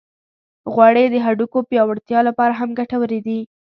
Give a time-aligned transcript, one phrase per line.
[0.73, 3.39] غوړې د هډوکو پیاوړتیا لپاره هم ګټورې دي.